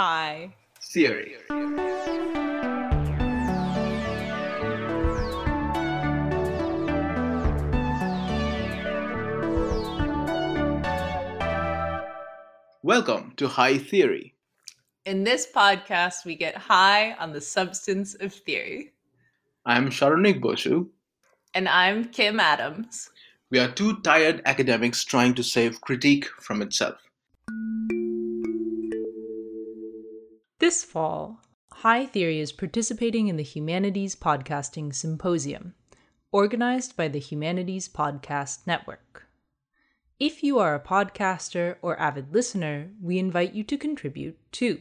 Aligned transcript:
Hi. 0.00 0.54
Theory. 0.80 1.34
Welcome 12.84 13.32
to 13.38 13.48
High 13.48 13.78
Theory. 13.78 14.36
In 15.04 15.24
this 15.24 15.48
podcast, 15.52 16.24
we 16.24 16.36
get 16.36 16.56
high 16.56 17.14
on 17.14 17.32
the 17.32 17.40
substance 17.40 18.14
of 18.20 18.32
theory. 18.32 18.92
I'm 19.66 19.88
Saronik 19.90 20.40
Bosu. 20.40 20.86
And 21.54 21.68
I'm 21.68 22.04
Kim 22.04 22.38
Adams. 22.38 23.10
We 23.50 23.58
are 23.58 23.66
two 23.66 23.96
tired 24.02 24.42
academics 24.44 25.04
trying 25.04 25.34
to 25.34 25.42
save 25.42 25.80
critique 25.80 26.28
from 26.38 26.62
itself. 26.62 27.00
This 30.60 30.82
fall, 30.82 31.40
High 31.70 32.04
Theory 32.04 32.40
is 32.40 32.50
participating 32.50 33.28
in 33.28 33.36
the 33.36 33.44
Humanities 33.44 34.16
Podcasting 34.16 34.92
Symposium, 34.92 35.74
organized 36.32 36.96
by 36.96 37.06
the 37.06 37.20
Humanities 37.20 37.88
Podcast 37.88 38.66
Network. 38.66 39.28
If 40.18 40.42
you 40.42 40.58
are 40.58 40.74
a 40.74 40.80
podcaster 40.80 41.76
or 41.80 41.96
avid 42.00 42.34
listener, 42.34 42.90
we 43.00 43.20
invite 43.20 43.54
you 43.54 43.62
to 43.62 43.78
contribute 43.78 44.36
too. 44.50 44.80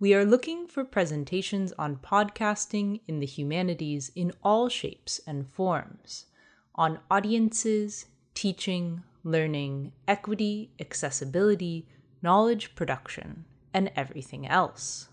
We 0.00 0.14
are 0.14 0.24
looking 0.24 0.66
for 0.66 0.82
presentations 0.84 1.72
on 1.78 1.98
podcasting 1.98 3.02
in 3.06 3.20
the 3.20 3.26
humanities 3.26 4.10
in 4.16 4.32
all 4.42 4.68
shapes 4.68 5.20
and 5.28 5.48
forms, 5.48 6.26
on 6.74 6.98
audiences, 7.08 8.06
teaching, 8.34 9.04
learning, 9.22 9.92
equity, 10.08 10.72
accessibility, 10.80 11.86
knowledge 12.20 12.74
production, 12.74 13.44
and 13.76 13.92
everything 13.94 14.48
else. 14.48 15.08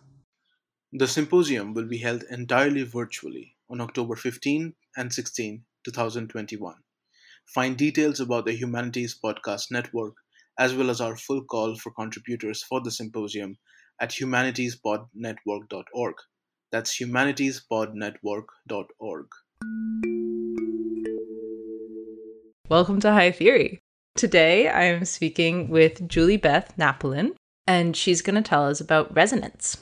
The 0.93 1.07
symposium 1.07 1.73
will 1.73 1.85
be 1.85 1.97
held 1.97 2.23
entirely 2.31 2.83
virtually 2.83 3.57
on 3.69 3.81
October 3.81 4.15
15 4.15 4.73
and 4.95 5.11
16, 5.11 5.65
2021. 5.83 6.75
Find 7.53 7.75
details 7.75 8.21
about 8.21 8.45
the 8.45 8.53
Humanities 8.53 9.19
Podcast 9.21 9.69
Network, 9.69 10.13
as 10.57 10.73
well 10.73 10.89
as 10.89 11.01
our 11.01 11.17
full 11.17 11.43
call 11.43 11.75
for 11.75 11.91
contributors 11.91 12.63
for 12.63 12.79
the 12.79 12.91
symposium 12.91 13.57
at 13.99 14.11
humanitiespodnetwork.org. 14.11 16.15
That's 16.71 16.97
humanitiespodnetwork.org. 16.97 19.25
Welcome 22.69 23.01
to 23.01 23.11
High 23.11 23.33
Theory. 23.33 23.81
Today 24.15 24.69
I 24.69 24.83
am 24.83 25.03
speaking 25.03 25.67
with 25.69 26.07
Julie 26.07 26.37
Beth 26.37 26.73
Napolin, 26.77 27.31
and 27.67 27.95
she's 27.95 28.21
going 28.21 28.35
to 28.35 28.41
tell 28.47 28.65
us 28.67 28.79
about 28.81 29.13
resonance. 29.15 29.77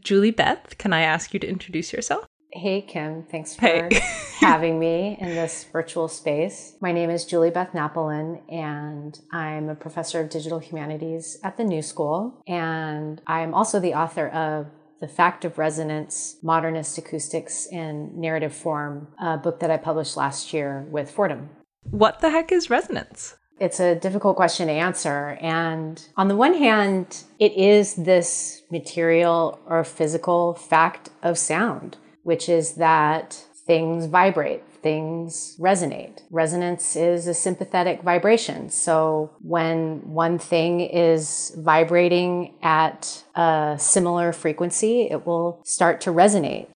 Julie 0.00 0.30
Beth, 0.30 0.76
can 0.78 0.92
I 0.92 1.00
ask 1.02 1.32
you 1.32 1.40
to 1.40 1.46
introduce 1.48 1.92
yourself? 1.92 2.26
Hey, 2.52 2.82
Kim. 2.82 3.24
Thanks 3.24 3.54
for 3.56 3.62
Hey. 3.66 3.88
having 4.40 4.78
me 4.78 5.16
in 5.20 5.30
this 5.30 5.64
virtual 5.72 6.06
space. 6.06 6.76
My 6.80 6.92
name 6.92 7.10
is 7.10 7.24
Julie 7.24 7.50
Beth 7.50 7.72
Napolin, 7.72 8.40
and 8.48 9.18
I'm 9.32 9.68
a 9.68 9.74
professor 9.74 10.20
of 10.20 10.30
digital 10.30 10.60
humanities 10.60 11.38
at 11.42 11.56
the 11.56 11.64
New 11.64 11.82
School. 11.82 12.40
And 12.46 13.20
I'm 13.26 13.54
also 13.54 13.80
the 13.80 13.94
author 13.94 14.28
of 14.28 14.66
The 15.00 15.08
Fact 15.08 15.44
of 15.44 15.58
Resonance 15.58 16.36
Modernist 16.42 16.96
Acoustics 16.96 17.66
in 17.66 18.20
Narrative 18.20 18.54
Form, 18.54 19.08
a 19.20 19.36
book 19.36 19.58
that 19.58 19.70
I 19.72 19.76
published 19.76 20.16
last 20.16 20.52
year 20.52 20.86
with 20.90 21.10
Fordham. 21.10 21.50
What 21.90 22.20
the 22.20 22.30
heck 22.30 22.52
is 22.52 22.70
resonance? 22.70 23.36
It's 23.60 23.80
a 23.80 23.94
difficult 23.94 24.36
question 24.36 24.66
to 24.66 24.72
answer. 24.72 25.38
And 25.40 26.04
on 26.16 26.28
the 26.28 26.36
one 26.36 26.54
hand, 26.54 27.24
it 27.38 27.52
is 27.52 27.94
this 27.94 28.62
material 28.70 29.60
or 29.66 29.84
physical 29.84 30.54
fact 30.54 31.10
of 31.22 31.38
sound, 31.38 31.96
which 32.24 32.48
is 32.48 32.74
that 32.74 33.44
things 33.66 34.06
vibrate, 34.06 34.62
things 34.82 35.56
resonate. 35.58 36.20
Resonance 36.30 36.96
is 36.96 37.26
a 37.26 37.32
sympathetic 37.32 38.02
vibration. 38.02 38.68
So 38.68 39.30
when 39.40 40.12
one 40.12 40.38
thing 40.38 40.80
is 40.80 41.52
vibrating 41.56 42.54
at 42.62 43.24
a 43.34 43.76
similar 43.78 44.32
frequency, 44.32 45.02
it 45.10 45.26
will 45.26 45.62
start 45.64 46.02
to 46.02 46.10
resonate. 46.10 46.66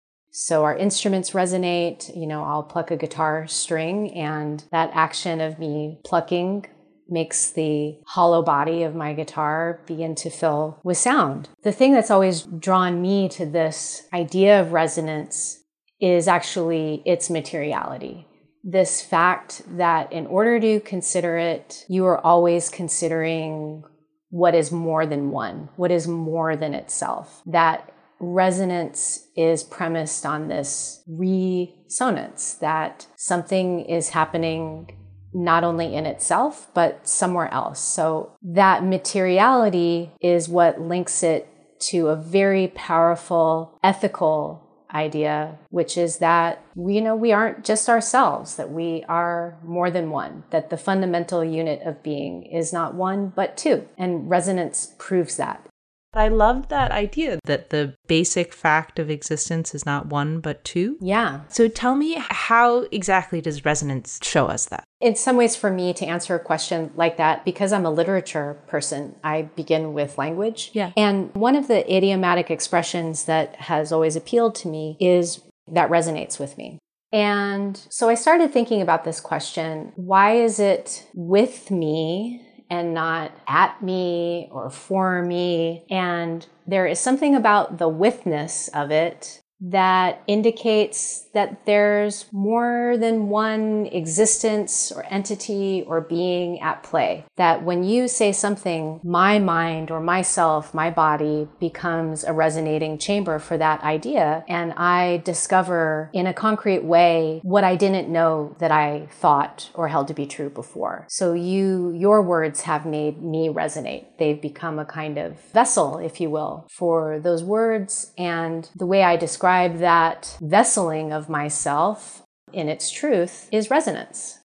So 0.40 0.62
our 0.62 0.76
instruments 0.76 1.30
resonate. 1.30 2.16
You 2.16 2.28
know, 2.28 2.44
I'll 2.44 2.62
pluck 2.62 2.92
a 2.92 2.96
guitar 2.96 3.48
string, 3.48 4.14
and 4.14 4.62
that 4.70 4.92
action 4.94 5.40
of 5.40 5.58
me 5.58 5.98
plucking 6.04 6.66
makes 7.08 7.50
the 7.50 7.98
hollow 8.06 8.42
body 8.42 8.84
of 8.84 8.94
my 8.94 9.14
guitar 9.14 9.80
begin 9.86 10.14
to 10.14 10.30
fill 10.30 10.78
with 10.84 10.96
sound. 10.96 11.48
The 11.64 11.72
thing 11.72 11.92
that's 11.92 12.12
always 12.12 12.42
drawn 12.42 13.02
me 13.02 13.28
to 13.30 13.46
this 13.46 14.06
idea 14.14 14.60
of 14.60 14.70
resonance 14.72 15.58
is 16.00 16.28
actually 16.28 17.02
its 17.04 17.28
materiality. 17.28 18.28
This 18.62 19.02
fact 19.02 19.62
that 19.76 20.12
in 20.12 20.28
order 20.28 20.60
to 20.60 20.78
consider 20.78 21.36
it, 21.36 21.84
you 21.88 22.06
are 22.06 22.24
always 22.24 22.68
considering 22.68 23.82
what 24.30 24.54
is 24.54 24.70
more 24.70 25.04
than 25.04 25.32
one, 25.32 25.70
what 25.74 25.90
is 25.90 26.06
more 26.06 26.54
than 26.54 26.74
itself. 26.74 27.42
That 27.44 27.92
resonance 28.20 29.28
is 29.36 29.62
premised 29.62 30.26
on 30.26 30.48
this 30.48 31.02
resonance 31.06 32.54
that 32.54 33.06
something 33.16 33.80
is 33.80 34.10
happening 34.10 34.90
not 35.34 35.64
only 35.64 35.94
in 35.94 36.06
itself, 36.06 36.68
but 36.74 37.06
somewhere 37.06 37.52
else. 37.52 37.80
So 37.80 38.32
that 38.42 38.84
materiality 38.84 40.12
is 40.20 40.48
what 40.48 40.80
links 40.80 41.22
it 41.22 41.48
to 41.80 42.08
a 42.08 42.16
very 42.16 42.68
powerful 42.68 43.78
ethical 43.84 44.64
idea, 44.92 45.58
which 45.68 45.98
is 45.98 46.18
that, 46.18 46.64
you 46.74 47.00
know, 47.00 47.14
we 47.14 47.30
aren't 47.30 47.64
just 47.64 47.88
ourselves, 47.88 48.56
that 48.56 48.70
we 48.70 49.04
are 49.08 49.58
more 49.62 49.90
than 49.90 50.10
one, 50.10 50.44
that 50.50 50.70
the 50.70 50.78
fundamental 50.78 51.44
unit 51.44 51.82
of 51.84 52.02
being 52.02 52.42
is 52.44 52.72
not 52.72 52.94
one, 52.94 53.28
but 53.28 53.56
two. 53.56 53.86
And 53.98 54.30
resonance 54.30 54.94
proves 54.98 55.36
that. 55.36 55.67
I 56.14 56.28
love 56.28 56.68
that 56.68 56.90
idea 56.90 57.38
that 57.44 57.70
the 57.70 57.94
basic 58.06 58.52
fact 58.52 58.98
of 58.98 59.10
existence 59.10 59.74
is 59.74 59.84
not 59.84 60.06
one 60.06 60.40
but 60.40 60.64
two. 60.64 60.96
Yeah. 61.00 61.40
So 61.48 61.68
tell 61.68 61.94
me, 61.94 62.16
how 62.18 62.86
exactly 62.90 63.40
does 63.40 63.64
resonance 63.64 64.18
show 64.22 64.46
us 64.46 64.66
that? 64.66 64.84
In 65.00 65.14
some 65.14 65.36
ways, 65.36 65.54
for 65.54 65.70
me 65.70 65.92
to 65.94 66.06
answer 66.06 66.34
a 66.34 66.40
question 66.40 66.90
like 66.96 67.18
that, 67.18 67.44
because 67.44 67.72
I'm 67.72 67.86
a 67.86 67.90
literature 67.90 68.58
person, 68.66 69.14
I 69.22 69.42
begin 69.42 69.92
with 69.92 70.18
language. 70.18 70.70
Yeah. 70.72 70.92
And 70.96 71.34
one 71.34 71.54
of 71.54 71.68
the 71.68 71.94
idiomatic 71.94 72.50
expressions 72.50 73.26
that 73.26 73.54
has 73.56 73.92
always 73.92 74.16
appealed 74.16 74.54
to 74.56 74.68
me 74.68 74.96
is 74.98 75.40
that 75.68 75.90
resonates 75.90 76.40
with 76.40 76.56
me. 76.58 76.78
And 77.12 77.80
so 77.88 78.08
I 78.08 78.14
started 78.14 78.52
thinking 78.52 78.82
about 78.82 79.04
this 79.04 79.20
question 79.20 79.92
why 79.96 80.34
is 80.34 80.58
it 80.58 81.06
with 81.14 81.70
me 81.70 82.44
and 82.70 82.94
not 82.94 83.32
at 83.46 83.82
me 83.82 84.48
or 84.50 84.70
for 84.70 85.22
me? 85.22 85.84
And 85.90 86.46
there 86.66 86.86
is 86.86 86.98
something 87.00 87.34
about 87.34 87.78
the 87.78 87.88
withness 87.88 88.68
of 88.68 88.90
it 88.90 89.40
that 89.60 90.22
indicates 90.26 91.26
that 91.34 91.66
there's 91.66 92.26
more 92.32 92.96
than 92.98 93.28
one 93.28 93.86
existence 93.86 94.92
or 94.92 95.04
entity 95.10 95.84
or 95.86 96.00
being 96.00 96.60
at 96.60 96.82
play. 96.82 97.24
That 97.36 97.64
when 97.64 97.82
you 97.82 98.08
say 98.08 98.32
something, 98.32 99.00
my 99.02 99.38
mind 99.38 99.90
or 99.90 100.00
myself, 100.00 100.72
my 100.72 100.90
body 100.90 101.48
becomes 101.58 102.24
a 102.24 102.32
resonating 102.32 102.98
chamber 102.98 103.38
for 103.38 103.58
that 103.58 103.82
idea. 103.82 104.44
And 104.48 104.72
I 104.74 105.22
discover 105.24 106.10
in 106.12 106.26
a 106.26 106.34
concrete 106.34 106.84
way 106.84 107.40
what 107.42 107.64
I 107.64 107.74
didn't 107.76 108.08
know 108.08 108.56
that 108.60 108.70
I 108.70 109.08
thought 109.10 109.70
or 109.74 109.88
held 109.88 110.08
to 110.08 110.14
be 110.14 110.26
true 110.26 110.50
before. 110.50 111.04
So 111.08 111.32
you, 111.32 111.92
your 111.92 112.22
words 112.22 112.62
have 112.62 112.86
made 112.86 113.22
me 113.22 113.48
resonate. 113.48 114.06
They've 114.18 114.40
become 114.40 114.78
a 114.78 114.84
kind 114.84 115.18
of 115.18 115.40
vessel, 115.52 115.98
if 115.98 116.20
you 116.20 116.30
will, 116.30 116.66
for 116.70 117.18
those 117.18 117.42
words 117.42 118.12
and 118.16 118.68
the 118.76 118.86
way 118.86 119.02
I 119.02 119.16
describe 119.16 119.47
describe 119.48 119.78
that 119.78 120.36
vesseling 120.42 121.10
of 121.10 121.30
myself 121.30 122.22
in 122.52 122.68
its 122.68 122.90
truth 122.90 123.48
is 123.50 123.70
resonance. 123.70 124.40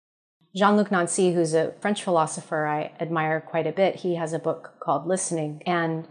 Jean 0.54 0.76
Luc 0.76 0.90
Nancy, 0.90 1.32
who's 1.32 1.54
a 1.54 1.72
French 1.80 2.04
philosopher 2.04 2.66
I 2.66 2.92
admire 3.00 3.40
quite 3.40 3.66
a 3.66 3.72
bit, 3.72 3.96
he 3.96 4.16
has 4.16 4.34
a 4.34 4.38
book 4.38 4.74
called 4.78 5.06
Listening, 5.06 5.62
and 5.64 6.06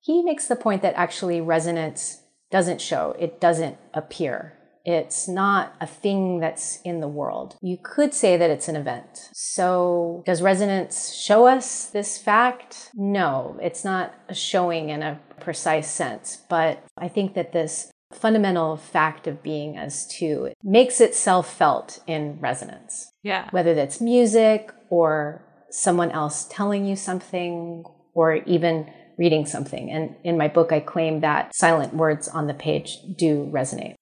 he 0.00 0.22
makes 0.22 0.46
the 0.46 0.56
point 0.56 0.80
that 0.80 0.94
actually 0.94 1.42
resonance 1.42 2.22
doesn't 2.50 2.80
show, 2.80 3.14
it 3.18 3.42
doesn't 3.42 3.76
appear. 3.92 4.56
It's 4.86 5.28
not 5.28 5.74
a 5.78 5.86
thing 5.86 6.40
that's 6.40 6.80
in 6.82 7.00
the 7.00 7.08
world. 7.08 7.56
You 7.60 7.76
could 7.82 8.14
say 8.14 8.38
that 8.38 8.48
it's 8.48 8.68
an 8.68 8.76
event. 8.76 9.28
So, 9.34 10.22
does 10.24 10.40
resonance 10.40 11.12
show 11.12 11.46
us 11.46 11.84
this 11.90 12.16
fact? 12.16 12.88
No, 12.94 13.58
it's 13.60 13.84
not 13.84 14.14
a 14.30 14.34
showing 14.34 14.88
in 14.88 15.02
a 15.02 15.20
precise 15.40 15.90
sense. 15.90 16.38
But 16.48 16.82
I 16.96 17.08
think 17.08 17.34
that 17.34 17.52
this 17.52 17.92
fundamental 18.12 18.76
fact 18.76 19.26
of 19.26 19.42
being 19.42 19.76
as 19.76 20.06
two 20.06 20.46
it 20.46 20.56
makes 20.64 21.00
itself 21.00 21.52
felt 21.52 22.00
in 22.06 22.38
resonance. 22.40 23.12
Yeah. 23.22 23.48
Whether 23.50 23.74
that's 23.74 24.00
music 24.00 24.72
or 24.88 25.42
someone 25.70 26.10
else 26.10 26.46
telling 26.50 26.84
you 26.84 26.96
something 26.96 27.84
or 28.14 28.34
even 28.34 28.92
reading 29.18 29.46
something. 29.46 29.90
And 29.90 30.16
in 30.24 30.36
my 30.36 30.48
book, 30.48 30.72
I 30.72 30.80
claim 30.80 31.20
that 31.20 31.54
silent 31.54 31.94
words 31.94 32.26
on 32.26 32.46
the 32.46 32.54
page 32.54 32.98
do 33.16 33.48
resonate. 33.52 33.94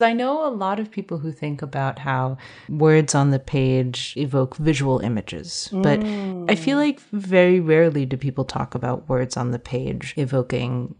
I 0.00 0.14
know 0.14 0.46
a 0.46 0.50
lot 0.50 0.80
of 0.80 0.90
people 0.90 1.18
who 1.18 1.30
think 1.30 1.62
about 1.62 2.00
how 2.00 2.36
words 2.68 3.14
on 3.14 3.30
the 3.30 3.38
page 3.38 4.14
evoke 4.16 4.56
visual 4.56 4.98
images, 4.98 5.68
but 5.72 6.00
mm. 6.00 6.50
I 6.50 6.56
feel 6.56 6.76
like 6.76 6.98
very 7.12 7.60
rarely 7.60 8.04
do 8.04 8.16
people 8.16 8.44
talk 8.44 8.74
about 8.74 9.08
words 9.08 9.36
on 9.36 9.52
the 9.52 9.60
page 9.60 10.14
evoking 10.16 10.96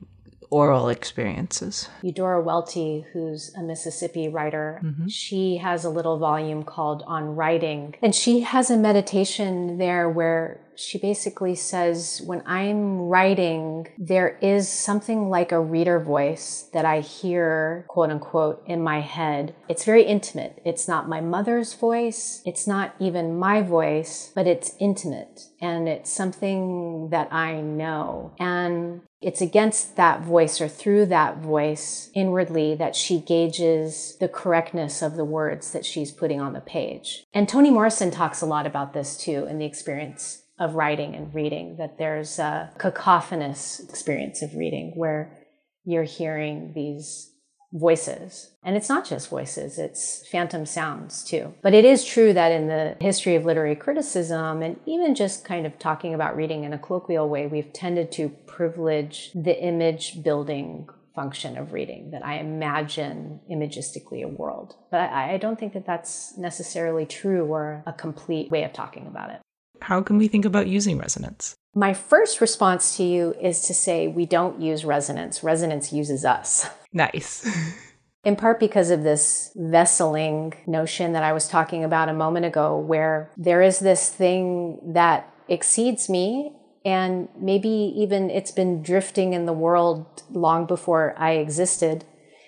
oral 0.52 0.90
experiences. 0.90 1.88
Eudora 2.02 2.42
Welty, 2.42 3.06
who's 3.12 3.52
a 3.56 3.62
Mississippi 3.62 4.28
writer, 4.28 4.80
mm-hmm. 4.84 5.08
she 5.08 5.56
has 5.56 5.84
a 5.84 5.90
little 5.90 6.18
volume 6.18 6.62
called 6.62 7.02
On 7.06 7.34
Writing. 7.34 7.94
And 8.02 8.14
she 8.14 8.40
has 8.40 8.70
a 8.70 8.76
meditation 8.76 9.78
there 9.78 10.08
where 10.10 10.60
she 10.74 10.98
basically 10.98 11.54
says, 11.54 12.22
when 12.24 12.42
I'm 12.46 12.98
writing, 13.00 13.88
there 13.98 14.38
is 14.40 14.68
something 14.68 15.28
like 15.28 15.52
a 15.52 15.60
reader 15.60 16.00
voice 16.00 16.68
that 16.72 16.84
I 16.84 17.00
hear, 17.00 17.84
quote 17.88 18.10
unquote, 18.10 18.62
in 18.66 18.82
my 18.82 19.00
head. 19.00 19.54
It's 19.68 19.84
very 19.84 20.04
intimate. 20.04 20.60
It's 20.64 20.88
not 20.88 21.08
my 21.08 21.20
mother's 21.20 21.74
voice. 21.74 22.42
It's 22.44 22.66
not 22.66 22.94
even 22.98 23.38
my 23.38 23.62
voice, 23.62 24.32
but 24.34 24.46
it's 24.46 24.74
intimate 24.78 25.48
and 25.60 25.88
it's 25.88 26.10
something 26.10 27.08
that 27.10 27.32
I 27.32 27.60
know. 27.60 28.32
And 28.38 29.02
it's 29.22 29.40
against 29.40 29.96
that 29.96 30.22
voice 30.22 30.60
or 30.60 30.68
through 30.68 31.06
that 31.06 31.38
voice 31.38 32.10
inwardly 32.14 32.74
that 32.74 32.96
she 32.96 33.20
gauges 33.20 34.16
the 34.20 34.28
correctness 34.28 35.02
of 35.02 35.16
the 35.16 35.24
words 35.24 35.72
that 35.72 35.86
she's 35.86 36.10
putting 36.10 36.40
on 36.40 36.52
the 36.52 36.60
page. 36.60 37.24
And 37.32 37.48
Toni 37.48 37.70
Morrison 37.70 38.10
talks 38.10 38.42
a 38.42 38.46
lot 38.46 38.66
about 38.66 38.92
this 38.92 39.16
too 39.16 39.46
in 39.48 39.58
the 39.58 39.66
experience 39.66 40.42
of 40.58 40.74
writing 40.74 41.14
and 41.14 41.34
reading, 41.34 41.76
that 41.78 41.98
there's 41.98 42.38
a 42.38 42.70
cacophonous 42.78 43.80
experience 43.80 44.42
of 44.42 44.54
reading 44.54 44.92
where 44.94 45.38
you're 45.84 46.04
hearing 46.04 46.72
these 46.74 47.31
voices. 47.72 48.50
And 48.62 48.76
it's 48.76 48.88
not 48.88 49.06
just 49.06 49.28
voices, 49.28 49.78
it's 49.78 50.26
phantom 50.28 50.66
sounds 50.66 51.24
too. 51.24 51.54
But 51.62 51.74
it 51.74 51.84
is 51.84 52.04
true 52.04 52.32
that 52.32 52.52
in 52.52 52.68
the 52.68 52.96
history 53.00 53.34
of 53.34 53.44
literary 53.44 53.76
criticism, 53.76 54.62
and 54.62 54.78
even 54.86 55.14
just 55.14 55.44
kind 55.44 55.66
of 55.66 55.78
talking 55.78 56.14
about 56.14 56.36
reading 56.36 56.64
in 56.64 56.72
a 56.72 56.78
colloquial 56.78 57.28
way, 57.28 57.46
we've 57.46 57.72
tended 57.72 58.12
to 58.12 58.28
privilege 58.46 59.30
the 59.34 59.58
image 59.62 60.22
building 60.22 60.88
function 61.14 61.58
of 61.58 61.72
reading, 61.72 62.10
that 62.10 62.24
I 62.24 62.38
imagine 62.38 63.40
imagistically 63.50 64.22
a 64.22 64.28
world. 64.28 64.76
But 64.90 65.00
I, 65.00 65.34
I 65.34 65.36
don't 65.36 65.58
think 65.58 65.74
that 65.74 65.84
that's 65.84 66.38
necessarily 66.38 67.04
true 67.04 67.44
or 67.44 67.82
a 67.86 67.92
complete 67.92 68.50
way 68.50 68.64
of 68.64 68.72
talking 68.72 69.06
about 69.06 69.30
it 69.30 69.40
how 69.82 70.00
can 70.00 70.16
we 70.16 70.28
think 70.28 70.44
about 70.44 70.68
using 70.68 70.96
resonance? 70.96 71.54
My 71.74 71.94
first 71.94 72.40
response 72.40 72.96
to 72.98 73.02
you 73.02 73.34
is 73.40 73.62
to 73.62 73.74
say 73.74 74.06
we 74.06 74.26
don't 74.26 74.60
use 74.60 74.84
resonance. 74.84 75.42
Resonance 75.42 75.92
uses 75.92 76.24
us. 76.24 76.68
Nice. 76.92 77.48
In 78.24 78.36
part 78.36 78.60
because 78.60 78.90
of 78.90 79.02
this 79.02 79.50
vesseling 79.56 80.54
notion 80.66 81.12
that 81.12 81.24
I 81.24 81.32
was 81.32 81.48
talking 81.48 81.82
about 81.82 82.08
a 82.08 82.14
moment 82.14 82.46
ago, 82.46 82.78
where 82.78 83.30
there 83.36 83.62
is 83.62 83.80
this 83.80 84.10
thing 84.10 84.92
that 84.92 85.32
exceeds 85.48 86.08
me, 86.08 86.52
and 86.84 87.28
maybe 87.40 87.68
even 87.68 88.30
it's 88.30 88.52
been 88.52 88.82
drifting 88.82 89.32
in 89.32 89.46
the 89.46 89.52
world 89.52 90.22
long 90.30 90.66
before 90.66 91.14
I 91.16 91.32
existed. 91.32 92.04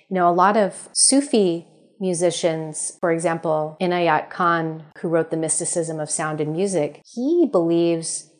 You 0.08 0.14
know, 0.14 0.28
a 0.28 0.32
lot 0.32 0.56
of 0.56 0.88
Sufi 0.92 1.66
musicians, 1.98 2.96
for 3.00 3.10
example, 3.10 3.76
Inayat 3.80 4.30
Khan, 4.30 4.84
who 4.98 5.08
wrote 5.08 5.30
The 5.30 5.36
Mysticism 5.36 5.98
of 5.98 6.10
Sound 6.10 6.40
and 6.40 6.52
Music, 6.52 7.00
he 7.04 7.48
believes 7.50 8.30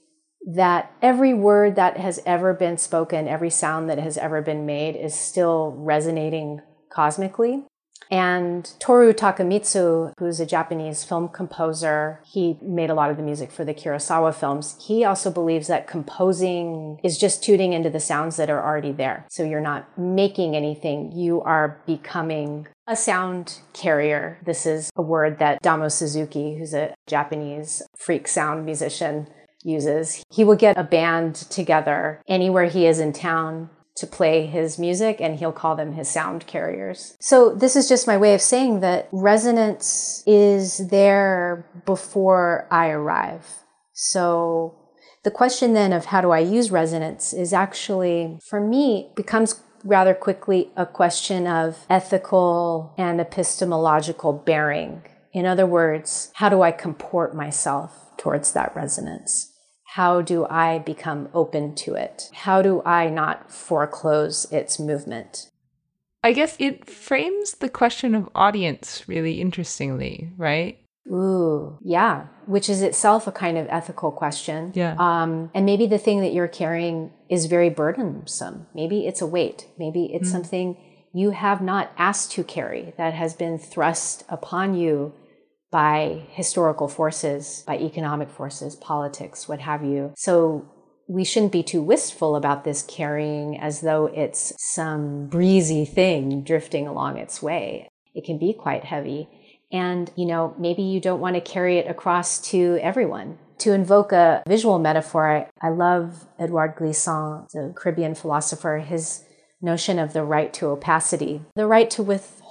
that 0.47 0.93
every 1.01 1.35
word 1.35 1.77
that 1.77 1.97
has 1.97 2.21
ever 2.27 2.53
been 2.53 2.77
spoken, 2.77 3.29
every 3.29 3.51
sound 3.51 3.89
that 3.89 3.99
has 3.99 4.19
ever 4.19 4.43
been 4.43 4.67
made 4.67 4.97
is 4.97 5.15
still 5.15 5.75
resonating 5.77 6.61
cosmically. 6.91 7.65
And 8.11 8.71
Toru 8.81 9.15
Takemitsu, 9.15 10.13
who's 10.19 10.39
a 10.39 10.47
Japanese 10.47 11.05
film 11.05 11.29
composer, 11.29 12.21
he 12.25 12.59
made 12.61 12.91
a 12.91 12.95
lot 12.95 13.11
of 13.11 13.17
the 13.17 13.23
music 13.23 13.51
for 13.51 13.65
the 13.65 13.73
Kurosawa 13.73 14.35
films. 14.35 14.77
He 14.87 15.05
also 15.05 15.31
believes 15.31 15.69
that 15.69 15.87
composing 15.87 17.01
is 17.03 17.19
just 17.19 17.43
tuning 17.43 17.73
into 17.73 17.89
the 17.89 18.01
sounds 18.01 18.37
that 18.37 18.51
are 18.51 18.63
already 18.63 18.93
there. 18.93 19.27
So 19.31 19.43
you're 19.43 19.61
not 19.61 19.99
making 19.99 20.55
anything, 20.55 21.13
you 21.13 21.41
are 21.43 21.83
becoming 21.87 22.69
a 22.87 22.95
sound 22.95 23.61
carrier. 23.73 24.39
This 24.45 24.67
is 24.67 24.91
a 24.97 25.03
word 25.03 25.39
that 25.39 25.63
Damo 25.63 25.89
Suzuki, 25.89 26.59
who's 26.59 26.75
a 26.75 26.95
Japanese 27.07 27.83
freak 27.97 28.29
sound 28.29 28.67
musician, 28.67 29.29
uses. 29.65 30.25
He 30.31 30.45
will 30.45 30.57
get 30.57 30.79
a 30.79 30.85
band 30.85 31.35
together 31.35 32.23
anywhere 32.29 32.67
he 32.67 32.87
is 32.87 33.01
in 33.01 33.13
town 33.13 33.71
to 33.97 34.07
play 34.07 34.47
his 34.47 34.79
music 34.79 35.21
and 35.21 35.39
he'll 35.39 35.53
call 35.53 35.77
them 35.77 35.93
his 35.93 36.09
sound 36.09 36.47
carriers. 36.47 37.17
So 37.21 37.55
this 37.55 37.77
is 37.77 37.89
just 37.89 38.07
my 38.07 38.17
way 38.17 38.35
of 38.35 38.43
saying 38.43 38.81
that 38.81 39.09
resonance 39.13 40.23
is 40.27 40.89
there 40.89 41.65
before 41.87 42.67
I 42.71 42.89
arrive. 42.89 43.47
So 43.93 44.77
the 45.23 45.31
question 45.31 45.73
then 45.73 45.93
of 45.93 46.07
how 46.07 46.21
do 46.21 46.33
I 46.33 46.41
use 46.41 46.71
resonance 46.71 47.33
is 47.33 47.53
actually, 47.53 48.39
for 48.49 48.61
me, 48.61 49.13
becomes 49.15 49.61
rather 49.85 50.15
quickly 50.15 50.71
a 50.77 50.87
question 50.87 51.47
of 51.47 51.87
ethical 51.89 52.95
and 52.99 53.21
epistemological 53.21 54.33
bearing. 54.33 55.03
In 55.33 55.47
other 55.47 55.67
words, 55.67 56.33
how 56.35 56.49
do 56.49 56.63
I 56.63 56.73
comport 56.73 57.35
myself 57.35 58.17
towards 58.17 58.53
that 58.53 58.75
resonance? 58.75 59.54
How 59.95 60.23
do 60.23 60.45
I 60.47 60.81
become 60.81 61.29
open 61.33 61.77
to 61.77 61.95
it? 61.95 62.29
How 62.33 62.63
do 62.63 62.83
I 62.85 63.09
not 63.09 63.53
foreclose 63.53 64.45
its 64.51 64.81
movement? 64.81 65.49
I 66.25 66.33
guess 66.33 66.57
it 66.59 66.91
frames 66.91 67.53
the 67.53 67.69
question 67.69 68.17
of 68.17 68.29
audience 68.35 69.05
really 69.07 69.41
interestingly, 69.41 70.33
right? 70.37 70.81
Ooh, 71.07 71.79
yeah, 71.81 72.27
which 72.47 72.69
is 72.69 72.83
itself 72.83 73.29
a 73.29 73.31
kind 73.33 73.57
of 73.57 73.69
ethical 73.71 74.11
question. 74.11 74.73
Yeah. 74.75 74.97
Um, 74.99 75.53
and 75.55 75.65
maybe 75.65 75.87
the 75.87 75.99
thing 75.99 76.23
that 76.23 76.33
you're 76.33 76.49
carrying 76.49 77.13
is 77.29 77.47
very 77.47 77.71
burdensome. 77.71 78.67
Maybe 78.75 79.07
it's 79.07 79.23
a 79.23 79.29
weight. 79.29 79.69
Maybe 79.79 80.07
it's 80.07 80.29
mm. 80.29 80.33
something 80.33 80.77
you 81.13 81.31
have 81.31 81.63
not 81.63 81.93
asked 81.97 82.33
to 82.33 82.43
carry 82.43 82.95
that 82.97 83.15
has 83.15 83.35
been 83.35 83.59
thrust 83.59 84.25
upon 84.29 84.75
you 84.75 85.15
by 85.75 86.23
historical 86.31 86.87
forces, 86.87 87.65
by 87.67 87.77
economic 87.77 88.31
forces, 88.31 88.77
politics, 88.77 89.49
what 89.49 89.59
have 89.59 89.83
you. 89.83 90.13
So 90.17 90.71
we 91.09 91.25
shouldn't 91.25 91.51
be 91.51 91.65
too 91.65 91.83
wistful 91.83 92.37
about 92.37 92.63
this 92.63 92.85
carrying 92.85 93.59
as 93.59 93.81
though 93.81 94.07
it's 94.07 94.53
some 94.57 95.27
breezy 95.27 95.85
thing 95.85 96.45
drifting 96.45 96.87
along 96.87 97.19
its 97.19 97.43
way. 97.43 97.89
It 98.15 98.25
can 98.25 98.39
be 98.39 98.53
quite 98.53 98.85
heavy. 98.85 99.29
And, 99.73 100.13
you 100.15 100.27
know, 100.27 100.55
maybe 100.61 100.83
you 100.83 101.01
don't 101.01 101.21
want 101.21 101.35
to 101.35 101.41
carry 101.41 101.79
it 101.79 101.91
across 101.91 102.41
to 102.51 102.79
everyone. 102.81 103.39
To 103.59 103.73
invoke 103.73 104.13
a 104.13 104.45
visual 104.47 104.79
metaphor, 104.79 105.29
I, 105.29 105.49
I 105.61 105.71
love 105.71 106.29
Edouard 106.39 106.77
Glissant, 106.77 107.49
the 107.53 107.75
Caribbean 107.75 108.15
philosopher. 108.15 108.79
His 108.79 109.25
notion 109.61 109.99
of 109.99 110.13
the 110.13 110.23
right 110.23 110.53
to 110.55 110.67
opacity, 110.67 111.43
the 111.57 111.67
right 111.67 111.91
to 111.91 112.03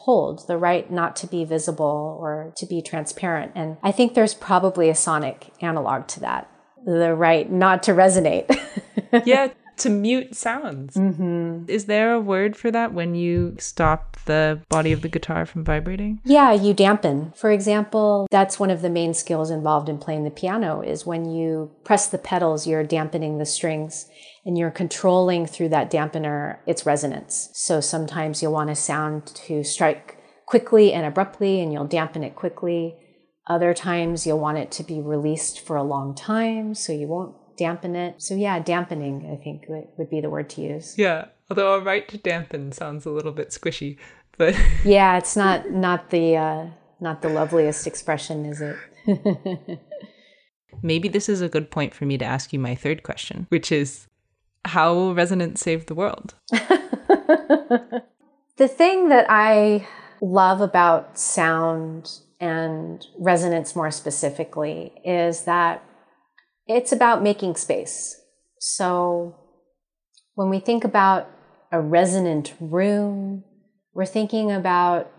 withhold, 0.04 0.48
the 0.48 0.58
right 0.58 0.92
not 0.92 1.16
to 1.18 1.28
be 1.28 1.46
visible 1.46 2.18
or 2.20 2.54
to 2.58 2.66
be 2.66 2.82
transparent. 2.82 3.52
And 3.56 3.78
I 3.82 3.92
think 3.92 4.14
there's 4.14 4.34
probably 4.34 4.90
a 4.90 4.96
sonic 4.96 5.54
analog 5.62 6.08
to 6.10 6.20
that 6.22 6.50
the 6.86 7.16
right 7.16 7.50
not 7.50 7.84
to 7.84 7.94
resonate. 7.94 8.46
yeah, 9.26 9.48
to 9.78 9.90
mute 9.90 10.36
sounds. 10.36 10.96
Mm-hmm. 10.96 11.66
Is 11.68 11.86
there 11.86 12.14
a 12.14 12.20
word 12.20 12.56
for 12.56 12.72
that 12.72 12.94
when 12.94 13.16
you 13.16 13.56
stop 13.60 14.18
the 14.26 14.62
body 14.70 14.92
of 14.92 15.02
the 15.02 15.10
guitar 15.10 15.46
from 15.46 15.64
vibrating? 15.64 16.22
Yeah, 16.24 16.54
you 16.54 16.74
dampen. 16.74 17.34
For 17.36 17.52
example, 17.52 18.28
that's 18.32 18.60
one 18.60 18.70
of 18.70 18.82
the 18.82 18.90
main 18.90 19.14
skills 19.14 19.50
involved 19.50 19.90
in 19.90 19.98
playing 19.98 20.24
the 20.24 20.32
piano 20.32 20.82
is 20.82 21.06
when 21.06 21.30
you 21.30 21.72
press 21.84 22.08
the 22.08 22.18
pedals, 22.18 22.68
you're 22.68 22.84
dampening 22.84 23.38
the 23.38 23.46
strings 23.46 24.08
and 24.46 24.58
you're 24.58 24.72
controlling 24.72 25.46
through 25.46 25.70
that 25.70 25.92
dampener 25.92 26.58
its 26.66 26.86
resonance. 26.86 27.50
So 27.54 27.82
sometimes 27.82 28.42
you'll 28.42 28.54
want 28.54 28.70
a 28.70 28.76
sound 28.76 29.28
to 29.28 29.64
strike 29.64 30.18
quickly 30.46 30.94
and 30.94 31.06
abruptly 31.06 31.62
and 31.62 31.72
you'll 31.72 31.88
dampen 31.88 32.24
it 32.24 32.36
quickly. 32.36 32.96
Other 33.48 33.74
times 33.74 34.26
you'll 34.26 34.40
want 34.40 34.58
it 34.58 34.72
to 34.72 34.84
be 34.84 35.02
released 35.02 35.60
for 35.60 35.76
a 35.76 35.84
long 35.84 36.16
time 36.16 36.76
so 36.76 36.94
you 36.94 37.08
won't 37.08 37.36
dampen 37.58 37.96
it. 37.96 38.22
So 38.22 38.36
yeah, 38.36 38.60
dampening 38.60 39.30
I 39.32 39.44
think 39.44 39.66
would 39.68 40.10
be 40.10 40.22
the 40.22 40.30
word 40.30 40.50
to 40.52 40.62
use. 40.62 40.98
Yeah, 40.98 41.26
although 41.50 41.76
a 41.76 41.80
right 41.80 42.08
to 42.10 42.18
dampen 42.18 42.72
sounds 42.72 43.06
a 43.06 43.12
little 43.12 43.32
bit 43.32 43.50
squishy, 43.50 43.98
but 44.38 44.56
yeah, 44.86 45.18
it's 45.18 45.36
not 45.36 45.72
not 45.72 46.10
the 46.10 46.38
uh, 46.38 46.66
not 47.00 47.22
the 47.22 47.30
loveliest 47.30 47.88
expression, 47.88 48.46
is 48.46 48.62
it? 48.62 48.78
Maybe 50.82 51.08
this 51.08 51.30
is 51.30 51.42
a 51.42 51.50
good 51.50 51.72
point 51.72 51.94
for 51.94 52.06
me 52.06 52.18
to 52.18 52.26
ask 52.26 52.52
you 52.52 52.60
my 52.60 52.76
third 52.76 53.04
question, 53.04 53.46
which 53.50 53.72
is 53.72 54.08
how 54.66 54.94
will 54.94 55.14
resonance 55.14 55.62
saved 55.62 55.88
the 55.88 55.96
world. 55.96 56.36
the 56.50 58.04
thing 58.68 59.10
that 59.10 59.28
I 59.30 59.88
love 60.22 60.62
about 60.62 61.18
sound 61.18 62.20
and 62.40 63.06
resonance 63.18 63.76
more 63.76 63.92
specifically 63.92 64.94
is 65.06 65.44
that 65.44 65.84
it's 66.68 66.92
about 66.92 67.24
making 67.24 67.56
space. 67.56 68.20
So 68.60 69.36
when 70.36 70.50
we 70.50 70.60
think 70.60 70.84
about 70.84 71.30
a 71.72 71.82
resonant 71.82 72.54
room, 72.60 73.44
we're 73.94 74.06
thinking 74.06 74.52
about 74.52 75.12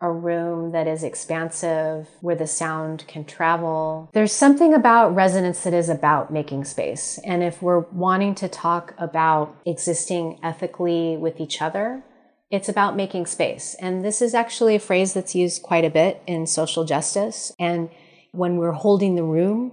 a 0.00 0.10
room 0.10 0.72
that 0.72 0.88
is 0.88 1.04
expansive, 1.04 2.08
where 2.20 2.34
the 2.34 2.46
sound 2.46 3.04
can 3.06 3.24
travel. 3.24 4.10
There's 4.12 4.32
something 4.32 4.74
about 4.74 5.14
resonance 5.14 5.62
that 5.62 5.72
is 5.72 5.88
about 5.88 6.32
making 6.32 6.64
space. 6.64 7.20
And 7.24 7.44
if 7.44 7.62
we're 7.62 7.86
wanting 7.92 8.34
to 8.36 8.48
talk 8.48 8.94
about 8.98 9.56
existing 9.64 10.40
ethically 10.42 11.16
with 11.16 11.38
each 11.40 11.62
other, 11.62 12.02
it's 12.50 12.68
about 12.68 12.96
making 12.96 13.26
space. 13.26 13.76
And 13.78 14.04
this 14.04 14.20
is 14.20 14.34
actually 14.34 14.74
a 14.74 14.80
phrase 14.80 15.14
that's 15.14 15.36
used 15.36 15.62
quite 15.62 15.84
a 15.84 15.90
bit 15.90 16.20
in 16.26 16.48
social 16.48 16.84
justice. 16.84 17.52
And 17.58 17.88
when 18.32 18.56
we're 18.56 18.72
holding 18.72 19.14
the 19.14 19.22
room, 19.22 19.72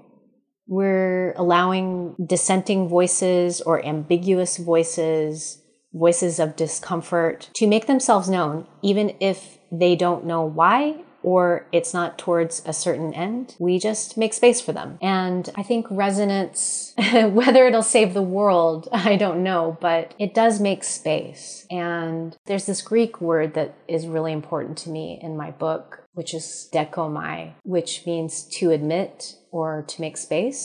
we're 0.70 1.34
allowing 1.34 2.16
dissenting 2.24 2.88
voices 2.88 3.60
or 3.60 3.84
ambiguous 3.84 4.58
voices, 4.58 5.64
voices 5.94 6.40
of 6.40 6.56
discomfort 6.56 7.50
to 7.56 7.66
make 7.66 7.88
themselves 7.88 8.30
known, 8.30 8.68
even 8.84 9.16
if 9.20 9.58
they 9.72 9.96
don't 9.96 10.26
know 10.26 10.44
why 10.44 10.96
or 11.22 11.68
it's 11.72 11.94
not 11.94 12.18
towards 12.18 12.62
a 12.66 12.74
certain 12.74 13.14
end. 13.14 13.56
We 13.60 13.80
just 13.80 14.18
make 14.18 14.34
space 14.34 14.62
for 14.62 14.72
them. 14.72 14.98
And 15.02 15.50
I 15.56 15.64
think 15.64 15.88
resonance, 15.90 16.94
whether 17.14 17.68
it'll 17.68 17.84
save 17.84 18.14
the 18.14 18.22
world, 18.22 18.88
I 18.94 19.16
don't 19.16 19.44
know, 19.44 19.78
but 19.82 20.14
it 20.20 20.34
does 20.34 20.62
make 20.62 20.84
space. 20.84 21.66
And 21.70 22.38
there's 22.46 22.66
this 22.66 22.82
Greek 22.82 23.20
word 23.20 23.54
that 23.56 23.76
is 23.88 24.08
really 24.08 24.32
important 24.32 24.78
to 24.80 24.90
me 24.90 25.20
in 25.22 25.36
my 25.36 25.52
book, 25.52 26.06
which 26.20 26.34
is 26.34 26.70
dekomai, 26.74 27.54
which 27.64 28.06
means 28.06 28.44
to 28.58 28.72
admit 28.72 29.36
or 29.52 29.86
to 29.88 30.02
make 30.02 30.18
space 30.18 30.62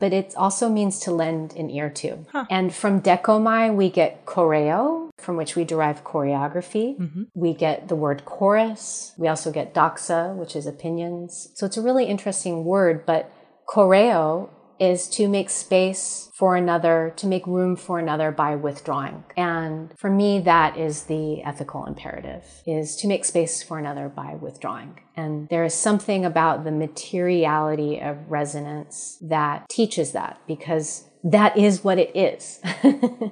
but 0.00 0.12
it 0.12 0.34
also 0.36 0.68
means 0.68 0.98
to 1.00 1.10
lend 1.10 1.54
an 1.54 1.70
ear 1.70 1.88
to. 1.88 2.26
Huh. 2.30 2.44
And 2.50 2.74
from 2.74 3.00
dekomai, 3.00 3.74
we 3.74 3.88
get 3.88 4.26
choreo, 4.26 5.08
from 5.18 5.36
which 5.36 5.56
we 5.56 5.64
derive 5.64 6.04
choreography. 6.04 6.98
Mm-hmm. 6.98 7.22
We 7.34 7.54
get 7.54 7.88
the 7.88 7.94
word 7.94 8.24
chorus. 8.24 9.14
We 9.16 9.28
also 9.28 9.50
get 9.50 9.72
doxa, 9.72 10.34
which 10.34 10.56
is 10.56 10.66
opinions. 10.66 11.48
So 11.54 11.64
it's 11.64 11.76
a 11.76 11.82
really 11.82 12.04
interesting 12.04 12.64
word, 12.64 13.06
but 13.06 13.32
choreo 13.66 14.50
is 14.78 15.08
to 15.08 15.28
make 15.28 15.50
space 15.50 16.30
for 16.34 16.56
another, 16.56 17.12
to 17.16 17.26
make 17.26 17.46
room 17.46 17.76
for 17.76 17.98
another 17.98 18.30
by 18.30 18.56
withdrawing. 18.56 19.24
And 19.36 19.92
for 19.98 20.10
me, 20.10 20.40
that 20.40 20.76
is 20.76 21.04
the 21.04 21.42
ethical 21.42 21.86
imperative, 21.86 22.44
is 22.66 22.96
to 22.96 23.08
make 23.08 23.24
space 23.24 23.62
for 23.62 23.78
another 23.78 24.08
by 24.08 24.34
withdrawing. 24.34 25.00
And 25.16 25.48
there 25.48 25.64
is 25.64 25.74
something 25.74 26.24
about 26.24 26.64
the 26.64 26.72
materiality 26.72 28.00
of 28.00 28.30
resonance 28.30 29.18
that 29.22 29.68
teaches 29.68 30.12
that 30.12 30.40
because 30.46 31.08
that 31.22 31.56
is 31.56 31.84
what 31.84 31.98
it 31.98 32.14
is. 32.14 32.60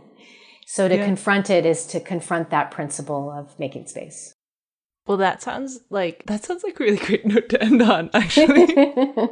so 0.67 0.89
to 0.89 0.97
yeah. 0.97 1.05
confront 1.05 1.51
it 1.51 1.67
is 1.67 1.87
to 1.89 2.01
confront 2.01 2.51
that 2.51 2.71
principle 2.71 3.31
of 3.31 3.59
making 3.59 3.87
space. 3.87 4.35
Well, 5.07 5.17
that 5.19 5.43
sounds 5.43 5.81
like 5.91 6.23
that 6.27 6.45
sounds 6.45 6.63
like 6.63 6.79
a 6.79 6.85
really 6.85 6.97
great 6.97 7.27
note 7.27 7.49
to 7.51 7.63
end 7.63 7.83
on, 7.83 8.11
actually. 8.15 8.67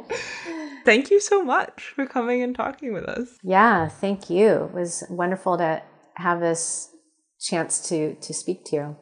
thank 0.85 1.09
you 1.11 1.19
so 1.19 1.43
much 1.43 1.93
for 1.95 2.05
coming 2.05 2.41
and 2.41 2.55
talking 2.55 2.93
with 2.93 3.05
us. 3.05 3.37
Yeah, 3.43 3.87
thank 3.87 4.29
you. 4.29 4.65
It 4.65 4.73
was 4.73 5.03
wonderful 5.09 5.57
to 5.57 5.81
have 6.15 6.39
this 6.39 6.89
chance 7.39 7.79
to 7.89 8.15
to 8.15 8.33
speak 8.33 8.65
to 8.65 8.75
you. 8.75 8.95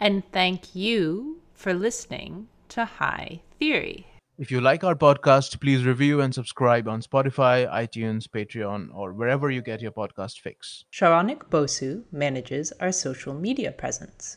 And 0.00 0.22
thank 0.32 0.74
you 0.74 1.40
for 1.54 1.74
listening 1.74 2.48
to 2.70 2.84
High 2.84 3.42
Theory. 3.58 4.06
If 4.36 4.50
you 4.50 4.60
like 4.60 4.82
our 4.82 4.96
podcast, 4.96 5.60
please 5.60 5.84
review 5.84 6.20
and 6.20 6.34
subscribe 6.34 6.88
on 6.88 7.02
Spotify, 7.02 7.70
iTunes, 7.72 8.26
Patreon, 8.26 8.88
or 8.92 9.12
wherever 9.12 9.48
you 9.48 9.62
get 9.62 9.80
your 9.80 9.92
podcast 9.92 10.40
fix. 10.40 10.84
Saronik 10.92 11.48
Bosu 11.50 12.02
manages 12.10 12.72
our 12.80 12.90
social 12.90 13.32
media 13.32 13.70
presence. 13.70 14.36